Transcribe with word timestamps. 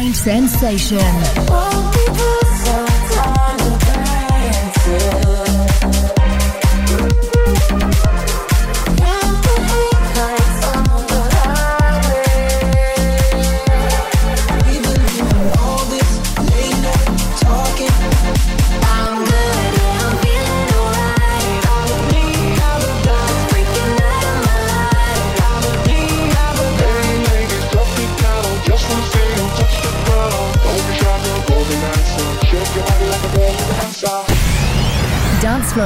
Mind 0.00 0.16
Sensation. 0.16 1.69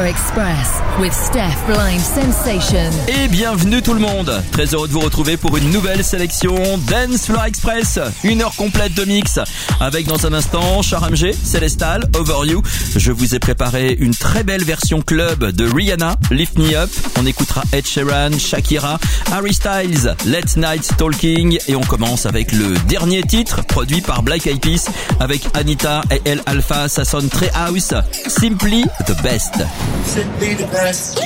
Express 0.02 0.82
with 0.98 1.12
Steph 1.12 1.54
Blind 1.68 2.00
Sensation. 2.00 2.90
Et 3.06 3.28
bienvenue 3.28 3.80
tout 3.80 3.94
le 3.94 4.00
monde. 4.00 4.42
Très 4.50 4.74
heureux 4.74 4.88
de 4.88 4.92
vous 4.92 5.00
retrouver 5.00 5.36
pour 5.36 5.56
une 5.56 5.70
nouvelle 5.70 6.02
sélection 6.02 6.56
Dance 6.88 7.26
Floor 7.26 7.44
Express. 7.44 8.00
Une 8.24 8.42
heure 8.42 8.54
complète 8.56 8.94
de 8.94 9.04
mix. 9.04 9.38
Avec 9.80 10.06
dans 10.06 10.26
un 10.26 10.32
instant 10.32 10.82
Char 10.82 11.08
MG, 11.10 11.32
Célestal, 11.32 12.08
Over 12.18 12.50
You. 12.50 12.62
Je 12.96 13.12
vous 13.12 13.36
ai 13.36 13.38
préparé 13.38 13.96
une 14.00 14.14
très 14.14 14.42
belle 14.42 14.64
version 14.64 15.00
club 15.00 15.44
de 15.52 15.70
Rihanna, 15.70 16.16
Lift 16.32 16.58
Me 16.58 16.74
Up. 16.74 16.90
On 17.20 17.24
écoutera 17.24 17.62
Ed 17.72 17.86
Sheeran, 17.86 18.36
Shakira, 18.36 18.98
Harry 19.32 19.54
Styles, 19.54 20.16
Let 20.26 20.56
Night 20.56 20.90
Talking. 20.98 21.58
Et 21.68 21.76
on 21.76 21.82
commence 21.82 22.26
avec 22.26 22.50
le 22.52 22.74
dernier 22.88 23.22
titre 23.22 23.64
produit 23.64 24.00
par 24.00 24.22
Black 24.22 24.46
Eyed 24.46 24.60
Peas 24.60 24.90
Avec 25.20 25.42
Anita 25.54 26.02
et 26.10 26.20
El 26.24 26.42
Alpha, 26.46 26.88
ça 26.88 27.04
sonne 27.04 27.28
très 27.28 27.50
house. 27.54 27.94
Simply 28.26 28.84
the 29.06 29.22
best 29.22 29.62
simply 30.04 30.54
the 30.54 30.66
best. 30.68 31.18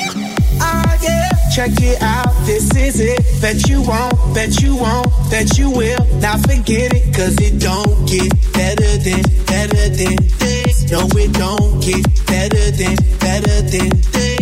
Ah 0.61 0.99
yeah, 1.03 1.29
check 1.55 1.71
it 1.83 2.01
out. 2.03 2.33
This 2.47 2.75
is 2.77 3.01
it. 3.01 3.21
Bet 3.41 3.69
you 3.69 3.83
won't, 3.83 4.17
bet 4.35 4.61
you 4.63 4.77
won't, 4.77 5.09
bet 5.31 5.59
you 5.59 5.71
will. 5.71 6.05
Now 6.21 6.37
forget 6.39 6.93
it, 6.95 7.15
cause 7.15 7.37
it 7.41 7.61
don't 7.61 8.07
get 8.09 8.31
better 8.53 8.97
than, 8.99 9.23
better 9.47 9.89
than 9.91 10.17
this. 10.39 10.91
No, 10.91 11.07
it 11.13 11.33
don't 11.35 11.81
get 11.85 12.03
better 12.27 12.71
than, 12.73 12.97
better 13.21 13.61
than 13.73 13.91
they 14.13 14.39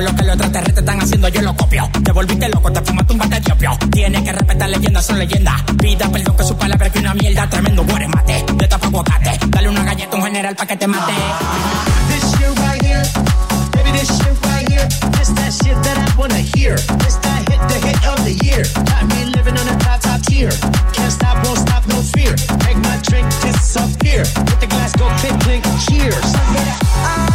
Lo 0.00 0.14
que 0.14 0.22
los 0.22 0.34
extraterrestres 0.36 0.78
están 0.78 1.00
haciendo, 1.00 1.28
yo 1.28 1.42
lo 1.42 1.56
copio 1.56 1.90
Te 2.04 2.12
volviste 2.12 2.48
loco, 2.48 2.72
te 2.72 2.80
fumaste 2.80 3.12
un 3.12 3.18
bate 3.18 3.40
de 3.40 3.52
opio 3.52 3.78
Tienes 3.90 4.22
que 4.22 4.32
respetar 4.32 4.68
leyendas, 4.70 5.06
son 5.06 5.18
leyendas 5.18 5.62
Pida 5.78 6.08
perdón 6.08 6.36
que 6.36 6.44
su 6.44 6.56
palabra 6.56 6.86
es 6.86 6.92
que 6.92 6.98
una 7.00 7.14
mierda 7.14 7.48
Tremendo 7.48 7.84
mate, 7.84 8.44
de 8.54 8.68
tapa 8.68 8.86
aguacate 8.86 9.38
Dale 9.48 9.68
una 9.68 9.84
galleta 9.84 10.16
a 10.16 10.20
un 10.20 10.24
general 10.24 10.56
pa' 10.56 10.66
que 10.66 10.76
te 10.76 10.86
mate 10.86 11.12
This 12.08 12.32
shit 12.32 12.58
right 12.58 12.82
here, 12.82 13.02
baby, 13.72 13.90
this 13.92 14.08
shit 14.08 14.46
right 14.46 14.68
here. 14.68 14.86
This 15.16 15.30
that 15.30 15.52
shit 15.52 15.76
that 15.82 15.96
I 15.96 16.16
wanna 16.18 16.42
hear. 16.54 16.76
This 17.00 17.16
that 17.16 17.48
hit, 17.48 17.60
the 17.68 17.78
hit 17.86 18.06
of 18.06 18.24
the 18.24 18.34
year. 18.44 18.64
Got 18.74 19.08
me 19.08 19.24
living 19.32 19.56
on 19.56 19.66
a 19.68 19.76
top, 19.78 20.00
top 20.00 20.20
tier. 20.22 20.50
Can't 20.92 21.12
stop, 21.12 21.44
won't 21.46 21.58
stop, 21.58 21.86
no 21.88 22.02
fear. 22.02 22.34
Make 22.66 22.78
my 22.84 22.98
drink 23.08 23.26
disappear. 23.40 24.24
Let 24.48 24.60
the 24.60 24.66
glass 24.68 24.92
go 24.96 25.08
clink, 25.20 25.40
clink, 25.42 25.64
cheers. 25.88 27.31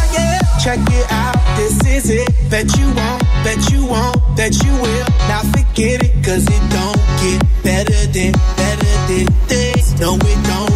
Check 0.68 0.80
it 0.90 1.10
out. 1.10 1.56
This 1.56 1.80
is 1.86 2.10
it. 2.10 2.28
Bet 2.50 2.76
you 2.76 2.84
won't, 2.92 3.22
bet 3.42 3.72
you 3.72 3.86
won't, 3.86 4.20
bet 4.36 4.52
you 4.62 4.70
will. 4.70 5.06
Now 5.26 5.40
forget 5.40 6.04
it, 6.04 6.22
cause 6.22 6.44
it 6.46 6.62
don't 6.68 7.00
get 7.22 7.40
better 7.64 8.00
than, 8.12 8.32
better 8.54 8.92
than 9.08 9.48
this. 9.48 9.98
No, 9.98 10.16
it 10.16 10.46
don't 10.46 10.67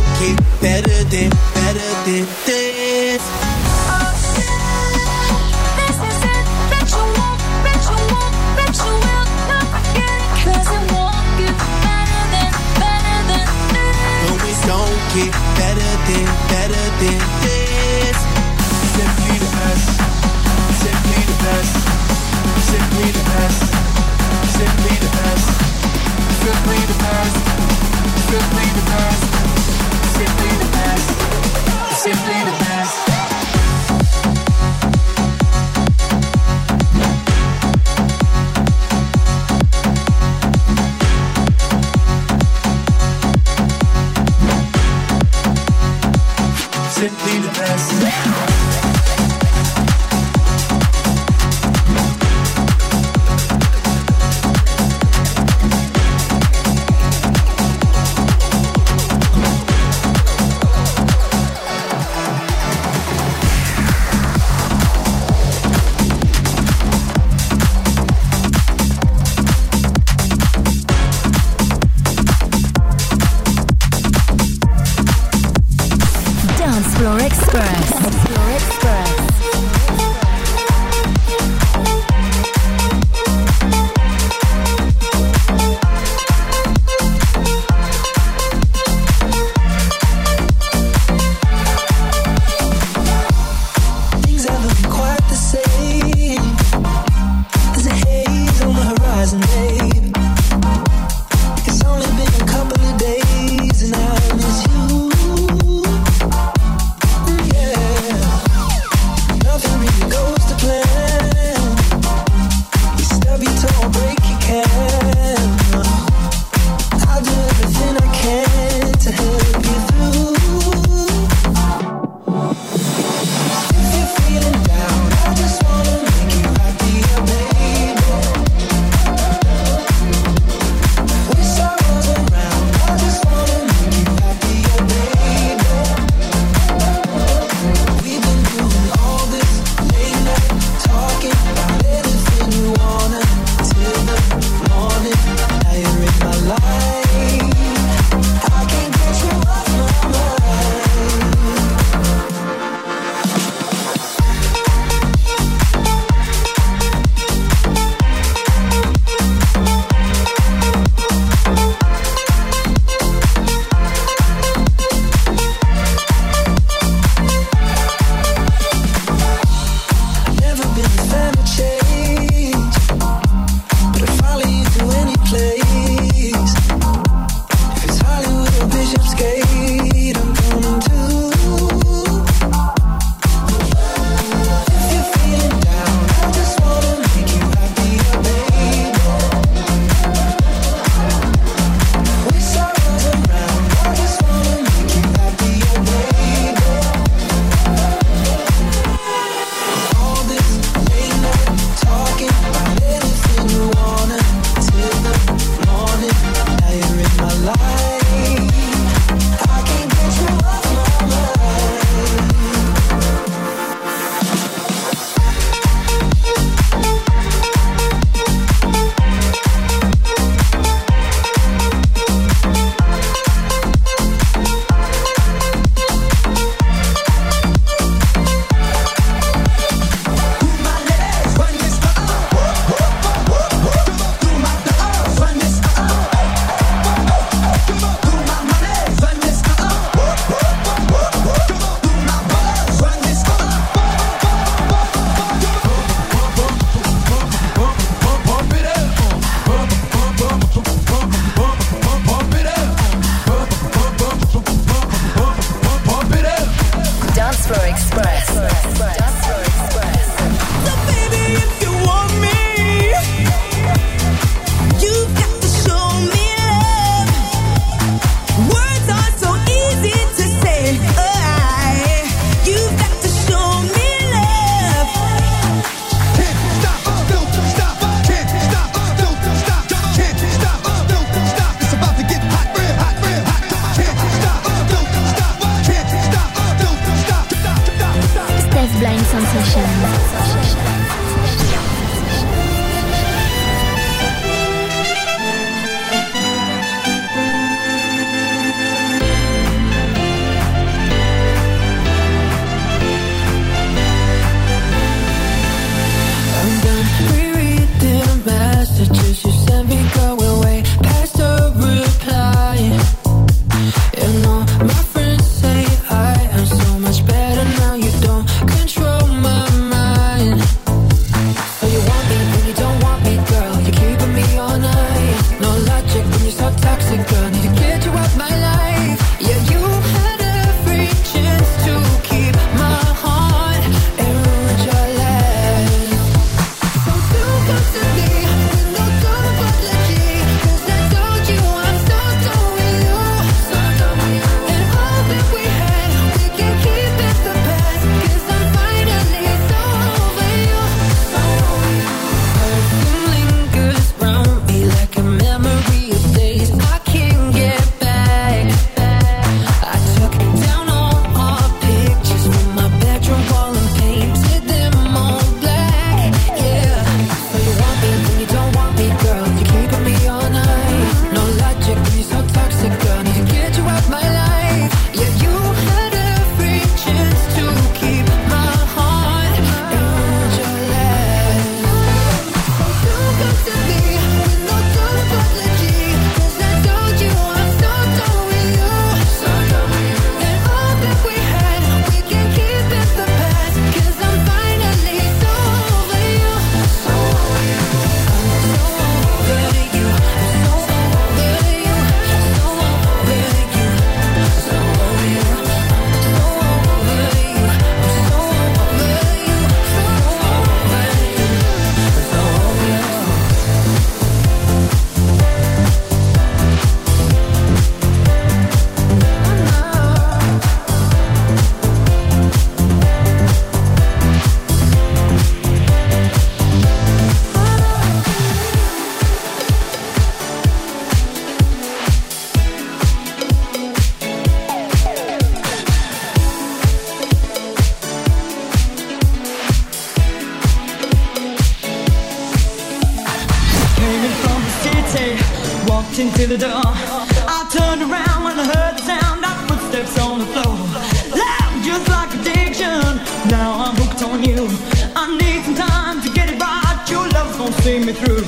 see 457.62 457.78
me 457.78 457.92
through. 457.92 458.25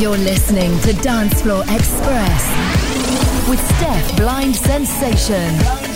You're 0.00 0.18
listening 0.18 0.76
to 0.80 0.92
Dance 1.02 1.40
Floor 1.40 1.62
Express 1.68 3.48
with 3.48 3.60
Steph 3.76 4.16
Blind 4.16 4.56
Sensation. 4.56 5.91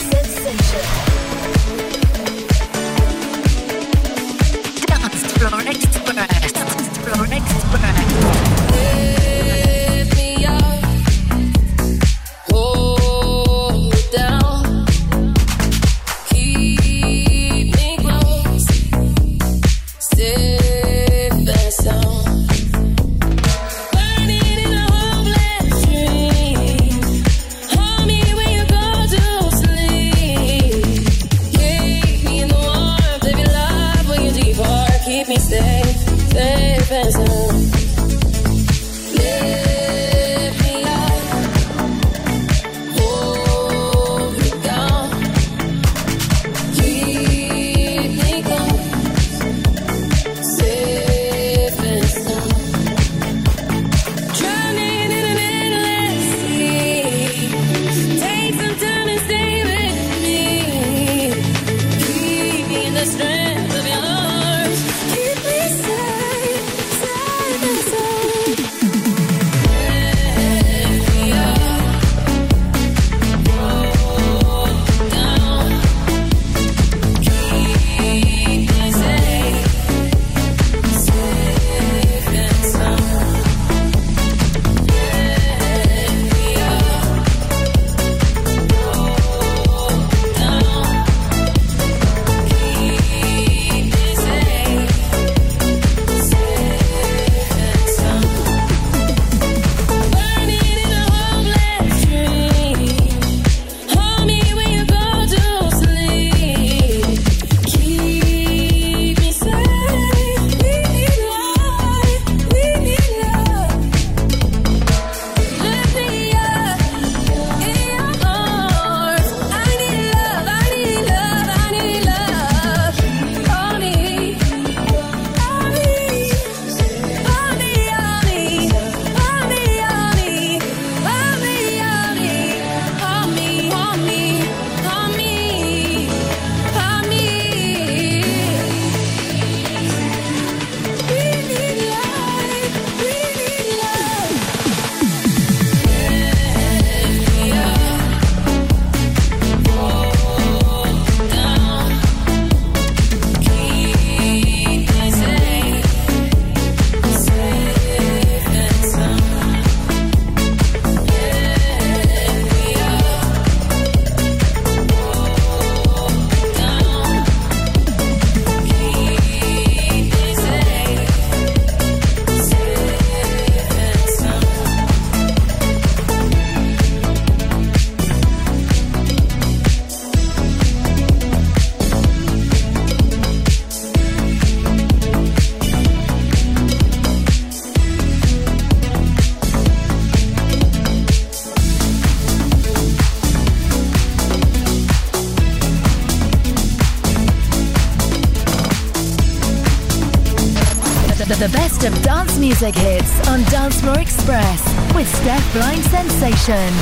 Session. 206.46 206.72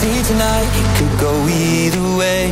See 0.00 0.22
tonight, 0.32 0.70
could 0.96 1.20
go 1.20 1.46
either 1.46 2.16
way. 2.16 2.48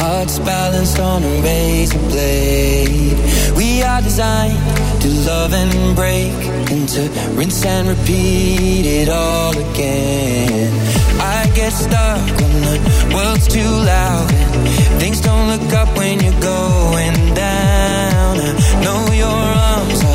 Hearts 0.00 0.38
balanced 0.38 0.98
on 0.98 1.22
a 1.24 1.42
razor 1.42 1.98
blade. 1.98 3.18
We 3.54 3.82
are 3.82 4.00
designed 4.00 4.58
to 5.02 5.08
love 5.28 5.52
and 5.52 5.94
break, 5.94 6.32
and 6.72 6.88
to 6.88 7.02
rinse 7.34 7.66
and 7.66 7.88
repeat 7.88 8.86
it 8.86 9.10
all 9.10 9.52
again. 9.52 10.72
I 11.20 11.50
get 11.54 11.72
stuck 11.72 12.24
when 12.40 12.52
the 12.68 13.14
world's 13.14 13.46
too 13.46 13.72
loud. 13.92 14.30
Things 15.00 15.20
don't 15.20 15.48
look 15.48 15.72
up 15.74 15.94
when 15.98 16.20
you're 16.20 16.40
going 16.40 17.34
down. 17.34 18.38
I 18.40 18.84
know 18.84 19.12
your 19.12 19.26
arms 19.26 20.05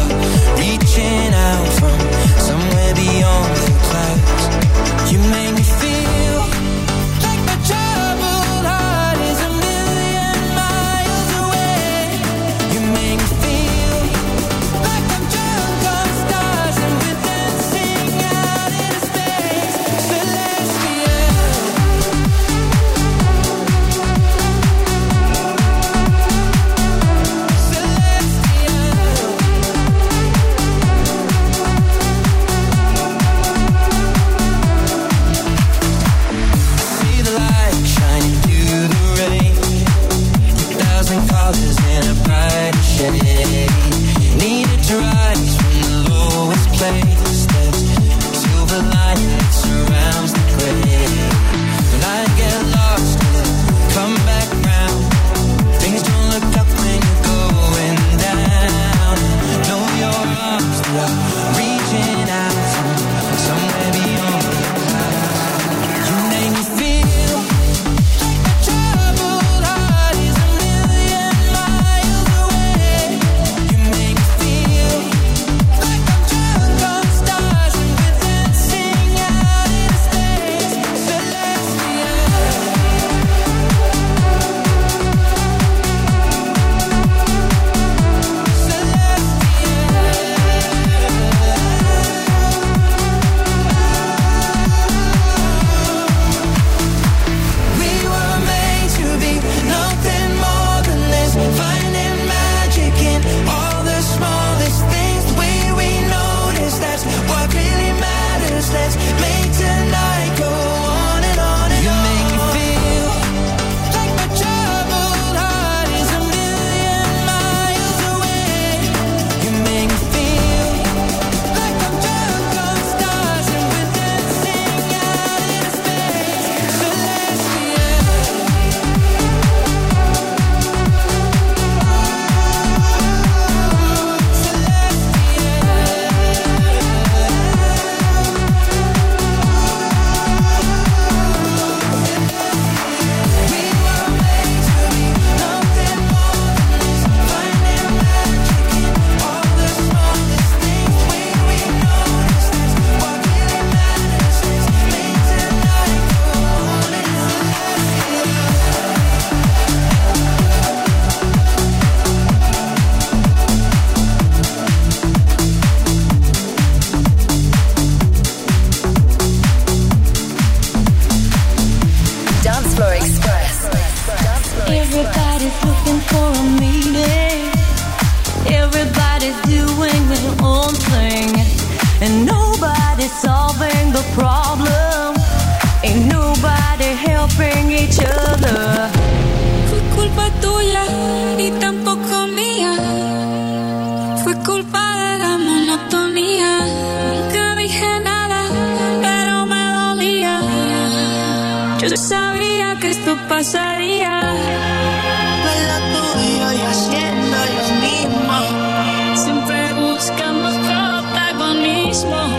small 212.01 212.30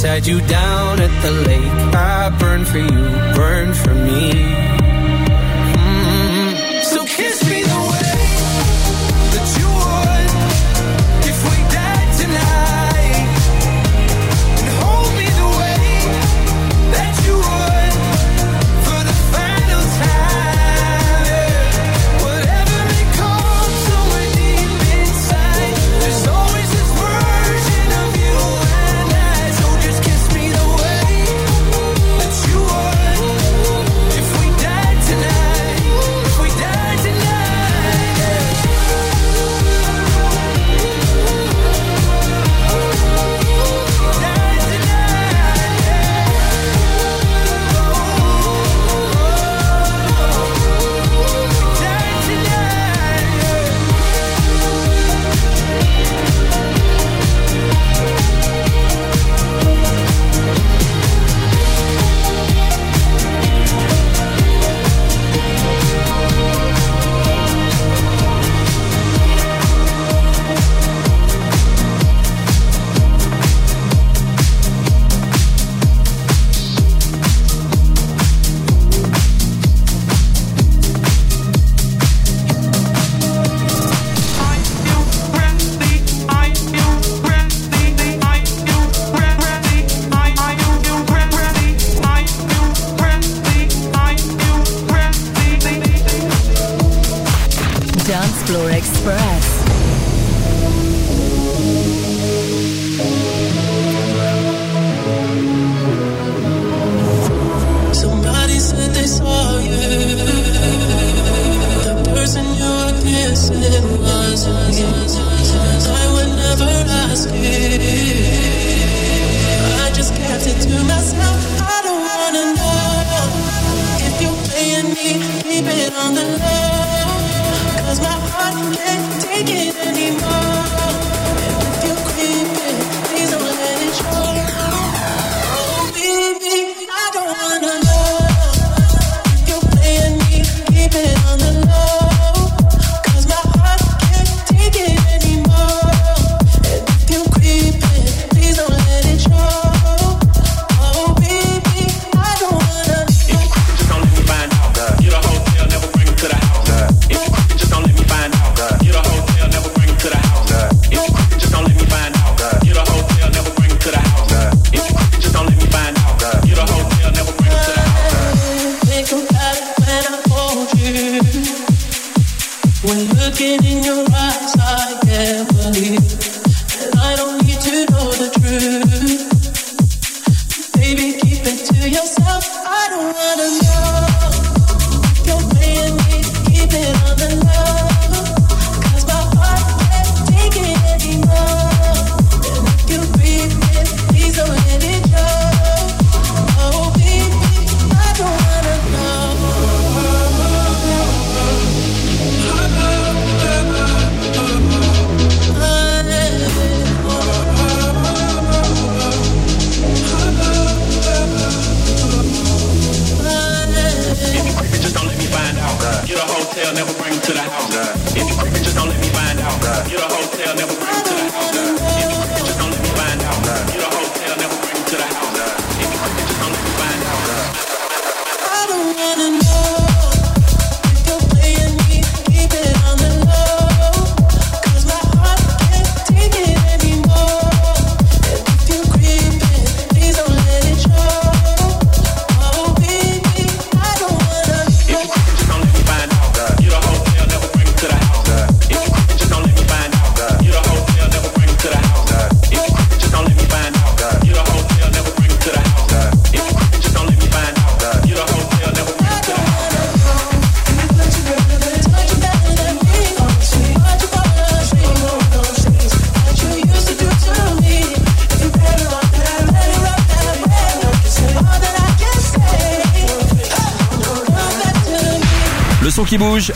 Beside 0.00 0.26
you 0.26 0.40
down 0.46 0.98
at 0.98 1.22
the 1.22 1.30
lake. 1.30 1.69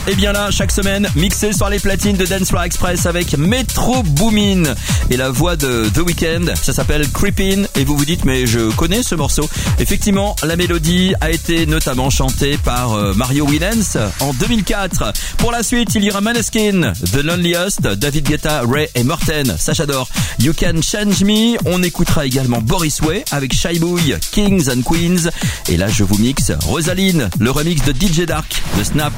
Et 0.07 0.15
bien 0.15 0.31
là, 0.31 0.51
chaque 0.51 0.71
semaine, 0.71 1.07
mixé 1.15 1.53
sur 1.53 1.69
les 1.69 1.79
platines 1.79 2.17
de 2.17 2.25
Dance 2.25 2.49
Floor 2.49 2.63
Express 2.63 3.05
avec 3.05 3.37
Metro 3.37 4.03
Boomin. 4.03 4.63
Et 5.09 5.17
la 5.17 5.29
voix 5.29 5.55
de 5.55 5.89
The 5.93 5.99
Weeknd, 5.99 6.53
ça 6.61 6.73
s'appelle 6.73 7.09
Creepin. 7.11 7.65
Et 7.75 7.83
vous 7.83 7.97
vous 7.97 8.05
dites, 8.05 8.25
mais 8.25 8.45
je 8.45 8.73
connais 8.75 9.03
ce 9.03 9.15
morceau. 9.15 9.49
Effectivement, 9.79 10.35
la 10.43 10.55
mélodie 10.55 11.13
a 11.21 11.29
été 11.31 11.65
notamment 11.65 12.09
chantée 12.09 12.57
par 12.57 12.93
euh, 12.93 13.13
Mario 13.13 13.45
Winans 13.45 14.11
en 14.19 14.33
2004. 14.33 15.13
Pour 15.45 15.51
la 15.51 15.61
suite, 15.61 15.93
il 15.93 16.03
y 16.03 16.09
aura 16.09 16.21
Maneskin, 16.21 16.93
The 17.13 17.17
Loneliest, 17.17 17.83
David 17.83 18.27
Guetta, 18.27 18.63
Ray 18.67 18.89
et 18.95 19.03
Morten. 19.03 19.55
Ça 19.59 19.73
j'adore. 19.73 20.07
You 20.39 20.53
Can 20.59 20.81
Change 20.81 21.23
Me. 21.23 21.55
On 21.65 21.83
écoutera 21.83 22.25
également 22.25 22.61
Boris 22.61 22.99
Way 23.01 23.23
avec 23.29 23.53
Boy, 23.79 24.17
Kings 24.31 24.71
and 24.71 24.81
Queens. 24.81 25.29
Et 25.69 25.77
là, 25.77 25.87
je 25.87 26.03
vous 26.03 26.17
mixe 26.17 26.51
Rosaline, 26.65 27.29
le 27.39 27.51
remix 27.51 27.83
de 27.83 27.91
DJ 27.91 28.25
Dark, 28.25 28.59
de 28.79 28.83
Snap. 28.83 29.13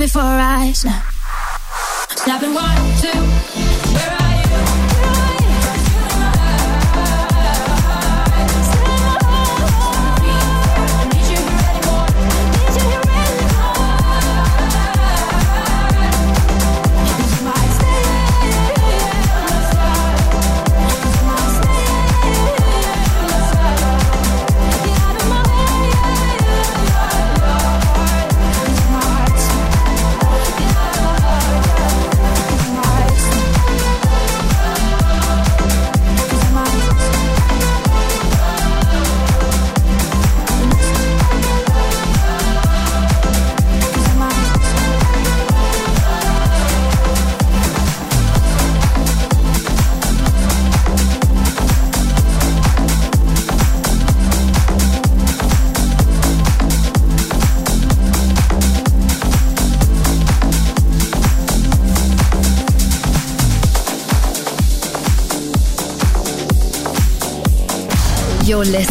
Before 0.00 0.22
I 0.22 0.72
snap. 0.72 1.04
Snapping 2.16 2.54
one, 2.54 2.74
two, 3.02 3.29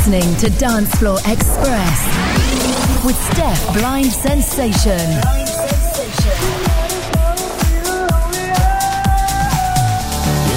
listening 0.09 0.35
to 0.37 0.49
Dance 0.57 0.95
Floor 0.95 1.19
Express 1.25 2.05
with 3.05 3.15
Steph 3.31 3.73
Blind 3.77 4.11
Sensation. 4.11 4.97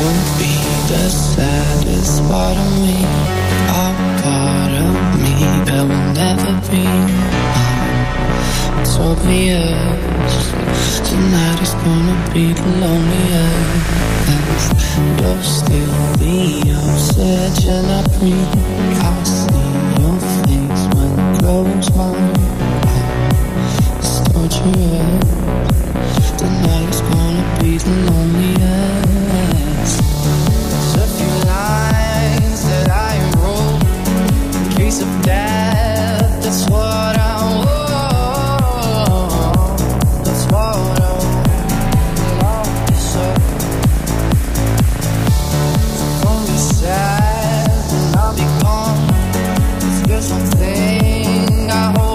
You'll 0.00 0.24
be 0.38 0.54
the 0.88 1.10
saddest 1.10 2.22
part 2.28 2.56
of 2.56 2.72
me, 2.80 3.04
a 3.68 3.92
part 4.22 4.72
of 4.72 5.20
me 5.20 5.34
that 5.66 5.82
will 5.86 6.12
never 6.14 6.52
be 6.70 7.31
It's 8.94 9.00
obvious 9.00 10.52
tonight 11.08 11.62
is 11.62 11.72
gonna 11.80 12.12
be 12.34 12.52
the 12.52 12.66
loneliest. 12.76 13.88
You'll 15.16 15.42
still 15.42 15.96
be 16.18 16.60
upset, 16.70 17.64
you're 17.64 17.82
not 17.84 18.04
free. 18.12 18.44
I 19.00 19.24
see 19.24 19.72
your 19.96 20.20
face 20.44 20.84
when 20.92 21.08
you 21.16 21.24
close 21.40 21.88
my 21.96 22.12
eyes. 22.84 23.76
It's 23.96 24.20
torture. 24.28 25.08
Tonight 26.36 26.88
is 26.92 27.00
gonna 27.00 27.44
be 27.60 27.72
the 27.78 27.94
loneliest. 28.10 29.96
There's 30.68 30.94
a 30.96 31.06
few 31.16 31.34
lines 31.48 32.60
that 32.68 32.88
I 32.90 33.16
wrote 33.40 33.80
in 34.54 34.64
case 34.76 34.98
of 35.00 35.08
death. 35.22 36.42
That's 36.42 36.68
what 36.68 36.91
something 50.22 51.68
I 51.68 51.92
hold. 51.98 52.11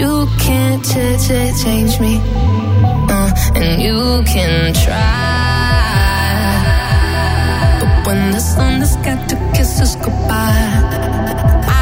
you 0.00 0.26
can't 0.38 0.82
change 0.84 2.00
me, 2.00 2.14
uh, 3.14 3.30
and 3.54 3.82
you 3.82 4.22
can 4.24 4.72
try. 4.72 4.96
But 7.80 8.06
when 8.06 8.32
the 8.32 8.40
sun 8.40 8.80
has 8.80 8.96
got 9.06 9.28
to 9.28 9.36
kiss 9.54 9.80
us 9.80 9.96
goodbye, 9.96 10.72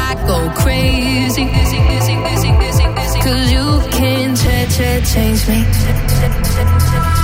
I 0.07 0.09
go 0.27 0.37
crazy. 0.61 1.45
Cause 3.23 3.51
you 3.51 3.81
can't 3.91 4.37
change 5.05 5.47
me. 5.47 7.18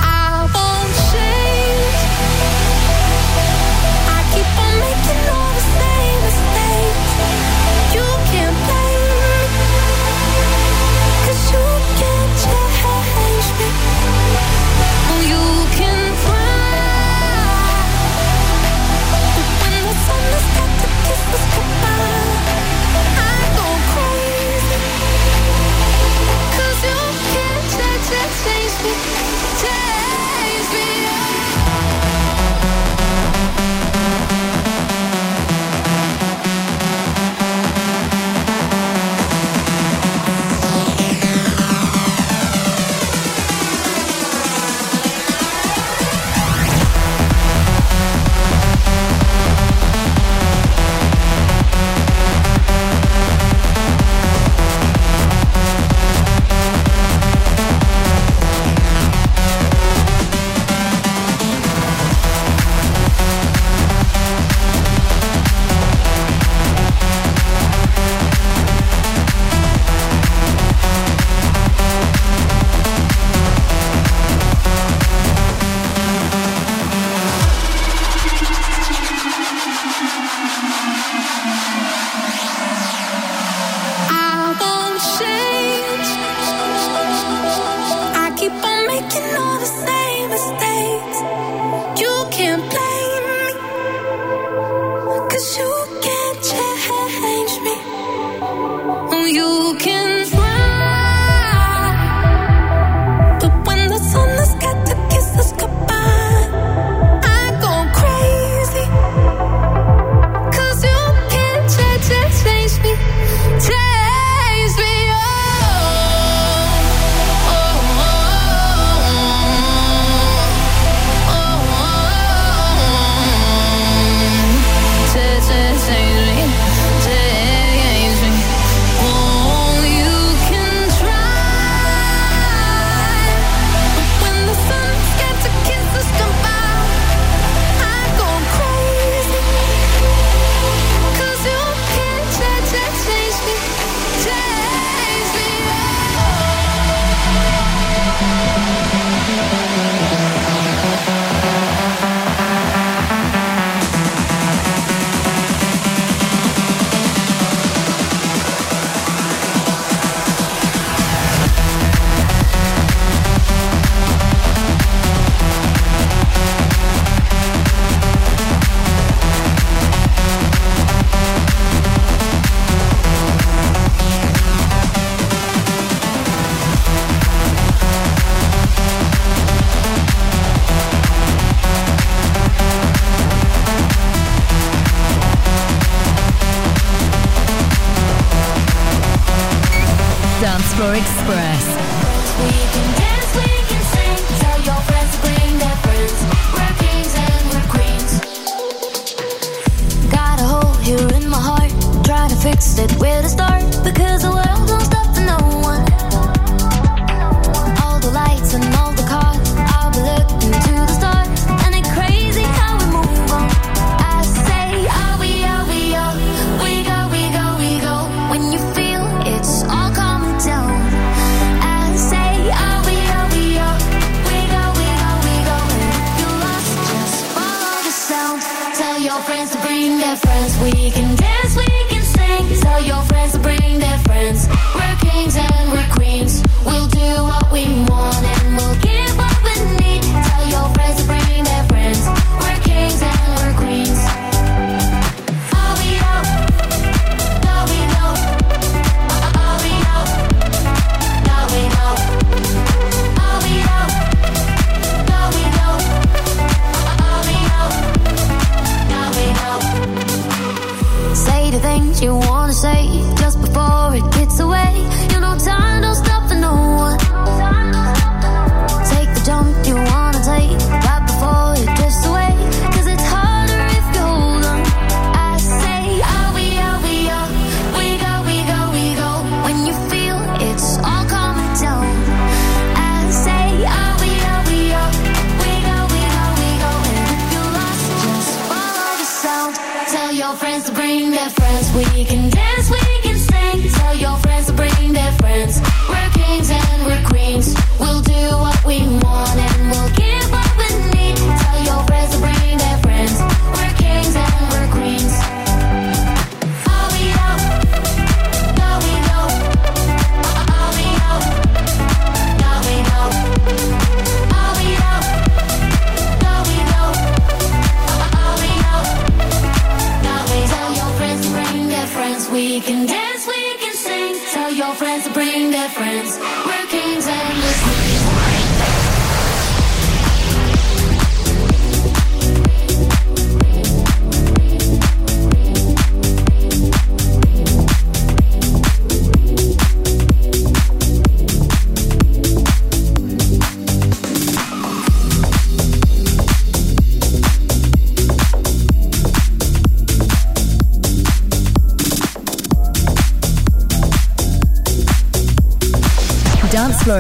Friends. 325.70 326.55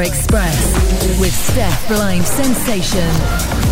Express 0.01 0.73
with 1.19 1.33
Steph 1.33 1.87
Blind 1.87 2.25
Sensation. 2.25 3.64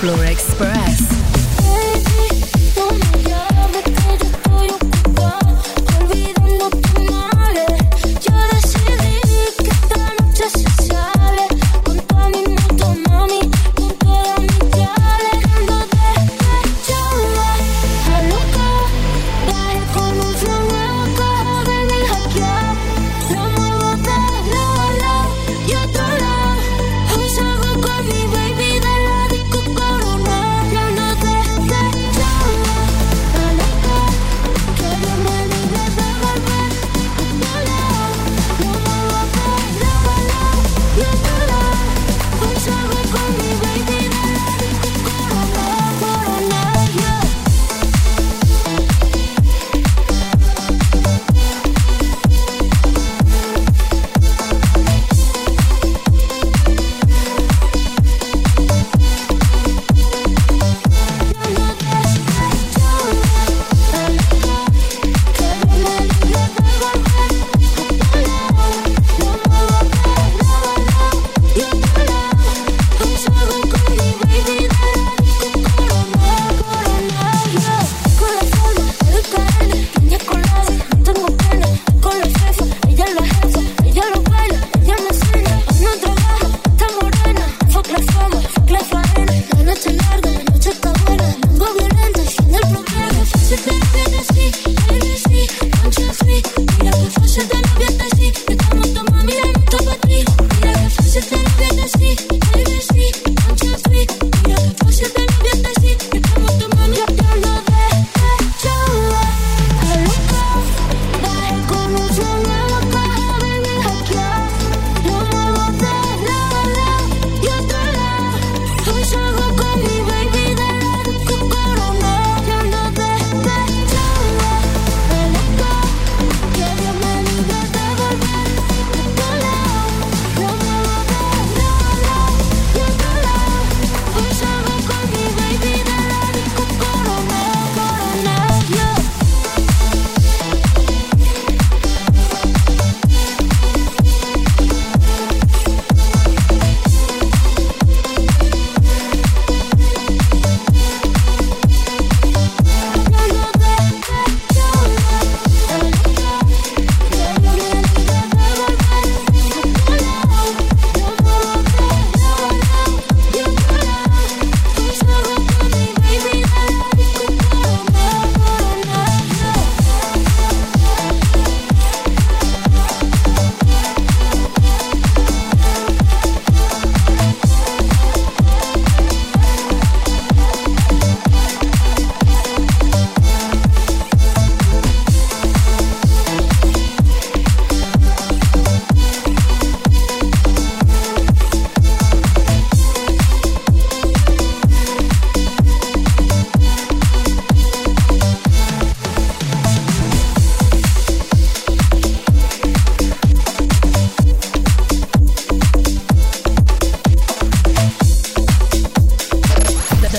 Floor 0.00 0.24
Express. 0.24 0.79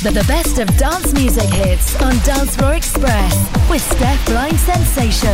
The, 0.02 0.10
the 0.10 0.24
best 0.24 0.58
of 0.58 0.68
dance 0.78 1.14
music 1.14 1.48
hits 1.48 1.96
on 2.02 2.18
Dance 2.24 2.56
Floor 2.56 2.74
Express 2.74 3.36
with 3.70 3.84
Steph 3.84 4.26
Blind 4.26 4.60
Sensation. 4.60 5.32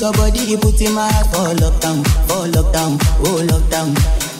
Yo, 0.00 0.10
this 0.10 0.12
your 0.12 0.12
body, 0.12 0.40
you 0.50 0.56
put 0.58 0.80
in 0.80 0.94
my 0.94 1.10
heart 1.12 1.26
for 1.26 1.54
lockdown, 1.60 2.04
for 2.26 2.46
lockdown, 2.48 2.96
oh 3.20 3.44
lockdown. 3.44 3.92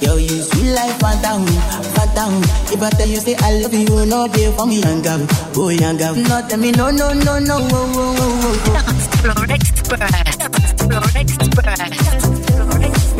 Yo, 0.03 0.17
you 0.17 0.43
sweet 0.43 0.73
life, 0.73 0.99
phantom, 0.99 1.45
phantom. 1.93 2.43
If 2.73 2.83
I 2.83 2.91
tell 2.91 3.09
you 3.09 3.17
say 3.17 3.35
I 3.37 3.61
love 3.61 3.75
you, 3.75 4.07
no 4.07 4.27
day 4.29 4.51
for 4.53 4.67
me, 4.67 4.81
young 4.81 5.03
girl, 5.03 5.27
oh 5.57 5.69
young 5.69 5.99
girl. 5.99 6.15
No 6.15 6.41
tell 6.49 6.59
me 6.59 6.73
no, 6.73 6.91
no, 6.91 7.13
no, 7.13 7.39
no, 7.39 7.59
oh, 7.61 7.71
oh, 7.73 8.17
oh, 8.19 8.63
oh. 8.65 8.83
Dance 8.87 9.07
Floor 9.21 9.45
Express. 9.51 10.37
Dance 10.39 10.73
Floor 10.83 11.05
Express. 11.15 11.81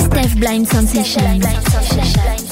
Steph 0.05 0.37
Blind 0.39 0.67
Sensation. 0.69 1.23
Remember, 1.25 2.50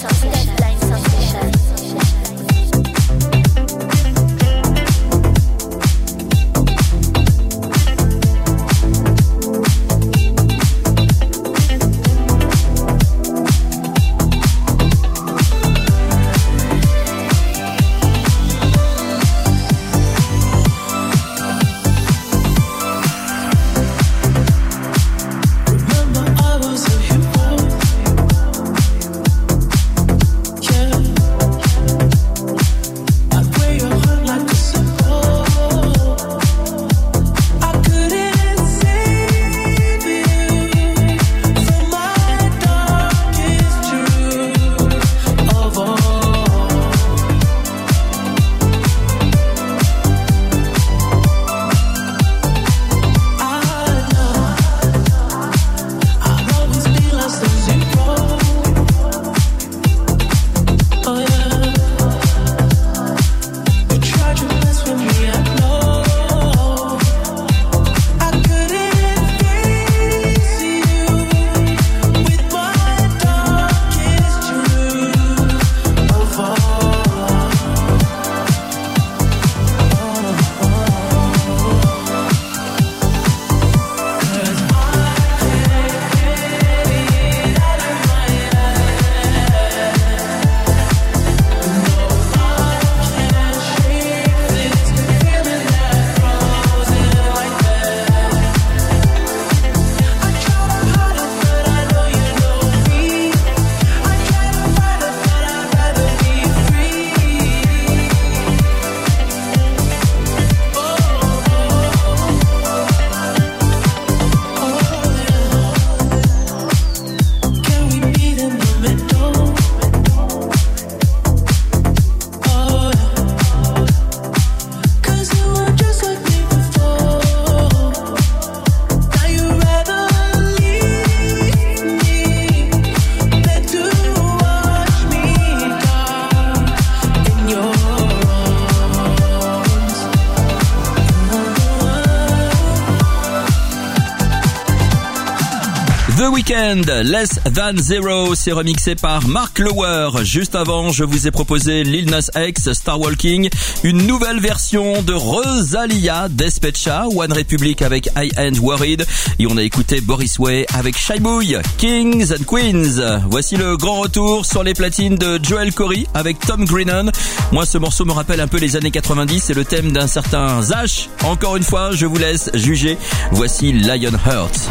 Less 146.76 147.40
Than 147.54 147.78
Zero, 147.78 148.34
c'est 148.34 148.52
remixé 148.52 148.94
par 148.94 149.26
Mark 149.26 149.58
Lower. 149.58 150.10
Juste 150.22 150.54
avant, 150.54 150.90
je 150.90 151.02
vous 151.02 151.26
ai 151.26 151.30
proposé 151.30 151.82
Lil 151.82 152.10
Nas 152.10 152.28
X, 152.36 152.72
Star 152.74 153.00
Walking, 153.00 153.48
une 153.84 154.06
nouvelle 154.06 154.38
version 154.38 155.00
de 155.00 155.14
Rosalia, 155.14 156.28
Despecha, 156.28 157.06
One 157.06 157.32
Republic 157.32 157.80
avec 157.80 158.10
I 158.18 158.30
Ain't 158.36 158.58
Worried, 158.60 159.06
et 159.38 159.46
on 159.46 159.56
a 159.56 159.62
écouté 159.62 160.02
Boris 160.02 160.38
Way 160.38 160.66
avec 160.74 160.96
Boy, 161.20 161.56
Kings 161.78 162.32
and 162.32 162.44
Queens. 162.44 163.22
Voici 163.30 163.56
le 163.56 163.78
grand 163.78 164.00
retour 164.00 164.44
sur 164.44 164.62
les 164.62 164.74
platines 164.74 165.16
de 165.16 165.40
Joel 165.42 165.72
Corey 165.72 166.06
avec 166.12 166.38
Tom 166.40 166.66
Grennan. 166.66 167.10
Moi, 167.50 167.64
ce 167.64 167.78
morceau 167.78 168.04
me 168.04 168.12
rappelle 168.12 168.42
un 168.42 168.48
peu 168.48 168.58
les 168.58 168.76
années 168.76 168.90
90 168.90 169.48
et 169.48 169.54
le 169.54 169.64
thème 169.64 169.92
d'un 169.92 170.06
certain 170.06 170.60
Zach. 170.60 171.08
Encore 171.24 171.56
une 171.56 171.64
fois, 171.64 171.92
je 171.92 172.04
vous 172.04 172.18
laisse 172.18 172.50
juger. 172.52 172.98
Voici 173.32 173.72
Lionheart. 173.72 174.68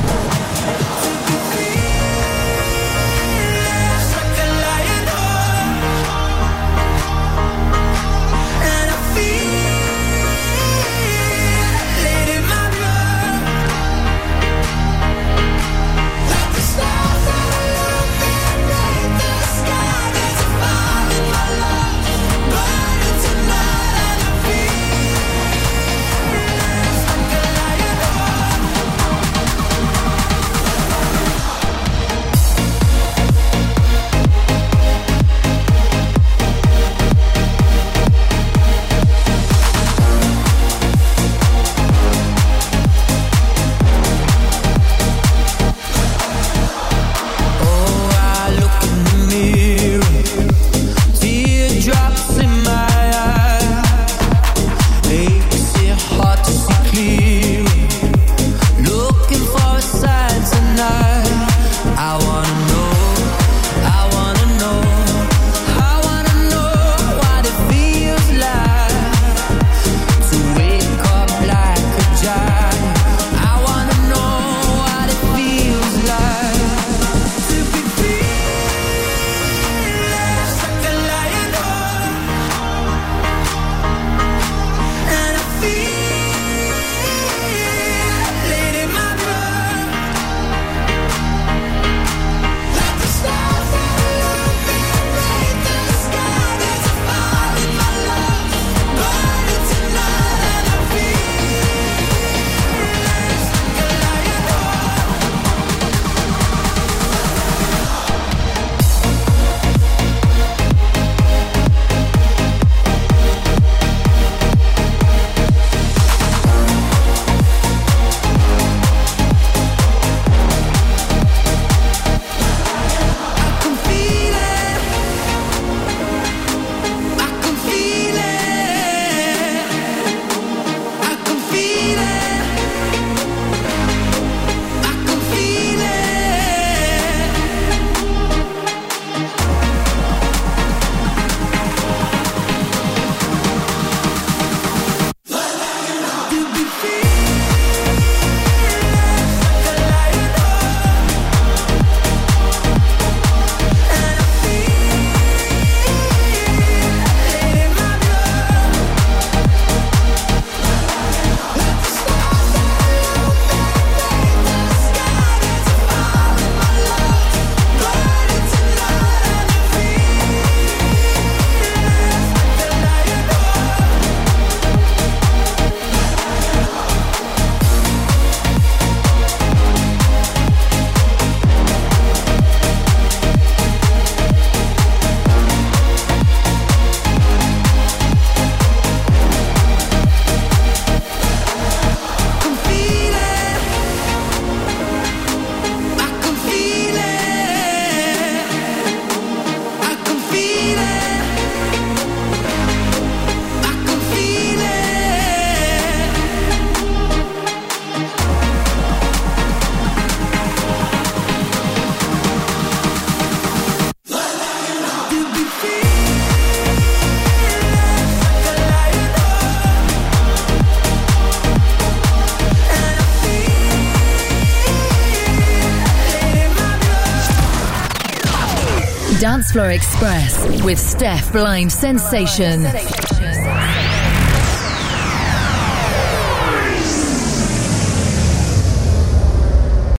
Floor 229.57 229.71
Express 229.71 230.63
with 230.63 230.77
Steph 230.77 231.31
Blind 231.31 231.71
Sensation. 231.71 233.06